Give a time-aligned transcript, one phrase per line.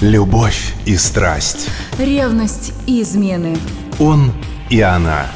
[0.00, 1.68] Любовь и страсть.
[1.98, 3.58] Ревность и измены.
[3.98, 4.32] Он
[4.70, 5.26] и она.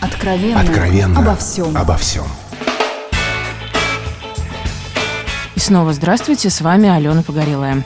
[0.00, 0.60] Откровенно.
[0.60, 1.20] Откровенно.
[1.20, 1.76] Обо всем.
[1.76, 2.24] Обо всем.
[5.54, 7.84] И снова здравствуйте, с вами Алена Погорелая.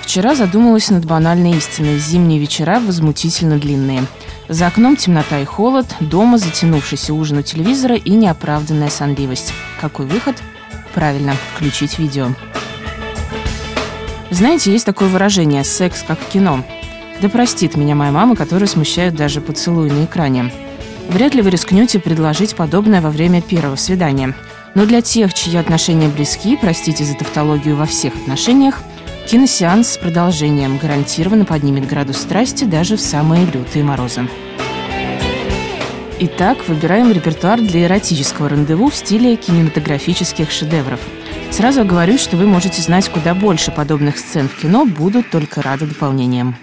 [0.00, 1.98] Вчера задумалась над банальной истиной.
[1.98, 4.06] Зимние вечера возмутительно длинные.
[4.48, 9.52] За окном темнота и холод, дома затянувшийся ужин у телевизора и неоправданная сонливость.
[9.78, 10.36] Какой выход?
[10.94, 12.28] Правильно, включить видео.
[14.36, 16.62] Знаете, есть такое выражение «секс как кино».
[17.22, 20.52] Да простит меня моя мама, которая смущает даже поцелуй на экране.
[21.08, 24.34] Вряд ли вы рискнете предложить подобное во время первого свидания.
[24.74, 28.82] Но для тех, чьи отношения близки, простите за тавтологию во всех отношениях,
[29.26, 34.28] киносеанс с продолжением гарантированно поднимет градус страсти даже в самые лютые морозы.
[36.18, 41.00] Итак, выбираем репертуар для эротического рандеву в стиле кинематографических шедевров–
[41.50, 45.86] Сразу оговорюсь, что вы можете знать куда больше подобных сцен в кино, будут только рады
[45.86, 46.56] дополнениям.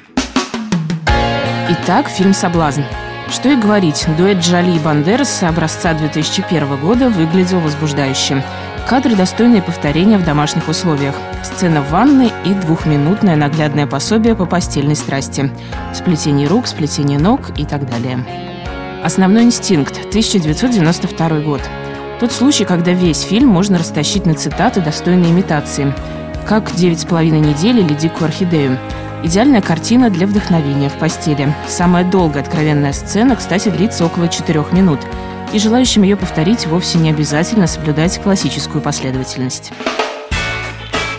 [1.70, 2.82] Итак, фильм «Соблазн».
[3.30, 8.44] Что и говорить, дуэт Джоли и Бандераса образца 2001 года выглядел возбуждающе.
[8.88, 11.16] Кадры, достойные повторения в домашних условиях.
[11.42, 15.52] Сцена в ванной и двухминутное наглядное пособие по постельной страсти.
[15.94, 18.24] Сплетение рук, сплетение ног и так далее.
[19.04, 21.62] Основной инстинкт, 1992 год.
[22.20, 25.94] Тот случай, когда весь фильм можно растащить на цитаты, достойные имитации.
[26.48, 28.78] Как «Девять с половиной недель» или «Дикую орхидею».
[29.24, 31.54] Идеальная картина для вдохновения в постели.
[31.68, 35.00] Самая долгая откровенная сцена, кстати, длится около четырех минут.
[35.54, 39.72] И желающим ее повторить вовсе не обязательно соблюдать классическую последовательность.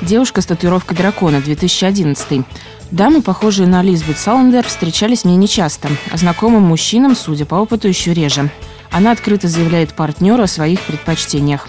[0.01, 2.45] «Девушка с татуировкой дракона» 2011.
[2.91, 8.13] Дамы, похожие на Лизбет Саландер, встречались мне нечасто, а знакомым мужчинам, судя по опыту, еще
[8.13, 8.51] реже.
[8.95, 11.69] Она открыто заявляет партнеру о своих предпочтениях.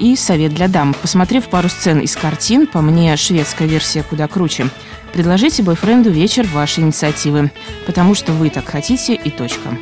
[0.00, 0.94] И совет для дам.
[1.00, 4.66] Посмотрев пару сцен из картин, по мне шведская версия куда круче,
[5.12, 7.52] предложите бойфренду вечер вашей инициативы,
[7.86, 9.78] потому что вы так хотите и точка.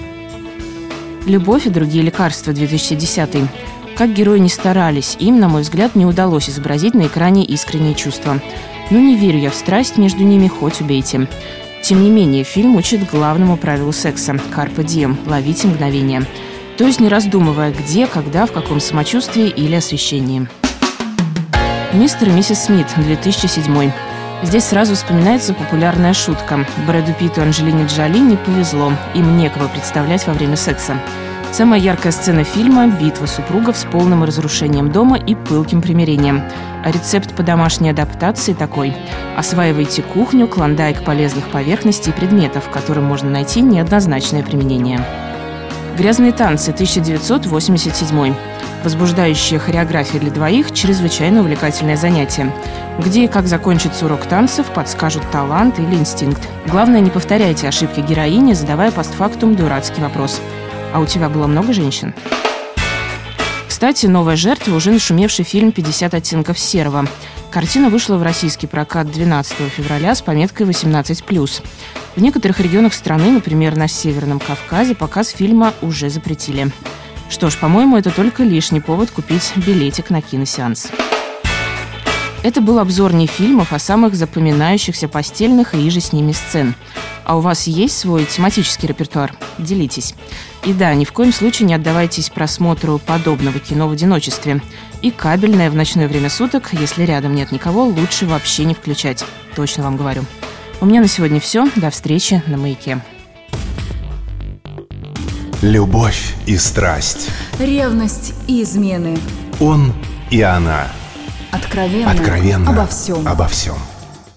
[1.25, 3.49] «Любовь и другие лекарства» 2010
[3.97, 8.43] Как герои не старались, им, на мой взгляд, не удалось изобразить на экране искренние чувства.
[8.91, 11.29] Ну не верю я в страсть между ними, хоть убейте.
[11.83, 16.27] Тем не менее, фильм учит главному правилу секса– «Карпе дием»– «Ловите мгновение».
[16.77, 20.49] То есть не раздумывая, где, когда, в каком самочувствии или освещении.
[21.93, 23.93] «Мистер и миссис Смит», 2007.
[24.43, 26.67] Здесь сразу вспоминается популярная шутка.
[26.87, 30.99] Брэду Питту и Анджелине Джоли не повезло, им некого представлять во время секса.
[31.53, 36.43] Самая яркая сцена фильма– битва супругов с полным разрушением дома и пылким примирением.
[36.85, 38.93] А рецепт по домашней адаптации такой–
[39.37, 45.07] осваивайте кухню, клондайк полезных поверхностей и предметов, которым можно найти неоднозначное применение.
[45.97, 48.35] «Грязные танцы» 1987.
[48.83, 52.53] Возбуждающая хореография для двоих– чрезвычайно увлекательное занятие.
[52.99, 56.43] Где и как закончится урок танцев, подскажут талант или инстинкт.
[56.67, 60.41] Главное, не повторяйте ошибки героини, задавая постфактум дурацкий вопрос.
[60.93, 62.13] А у тебя было много женщин?
[63.69, 67.07] Кстати, новая жертва уже нашумевший фильм «50 оттенков серого».
[67.55, 71.63] Картина вышла в российский прокат 12 февраля с пометкой 18+.
[72.17, 76.73] В некоторых регионах страны, например, на Северном Кавказе, показ фильма уже запретили.
[77.31, 80.89] Что ж, по-моему, это только лишний повод купить билетик на киносеанс.
[82.45, 86.75] Это был обзор не фильмов, а самых запоминающихся постельных и иже с ними сцен.
[87.25, 89.33] А у вас есть свой тематический репертуар?
[89.57, 90.15] Делитесь.
[90.63, 94.61] И да, ни в коем случае не отдавайтесь просмотру подобного кино в одиночестве.
[95.01, 99.25] И кабельное в ночное время суток, если рядом нет никого, лучше вообще не включать.
[99.57, 100.27] Точно вам говорю.
[100.83, 101.67] У меня на сегодня все.
[101.77, 103.01] До встречи на «Маяке».
[105.63, 107.31] Любовь и страсть.
[107.59, 109.17] Ревность и измены.
[109.61, 109.95] Он
[110.31, 110.89] и она.
[111.55, 112.11] Откровенно.
[112.11, 112.71] Откровенно.
[112.71, 113.29] Обо всем.
[113.29, 113.77] Обо всем.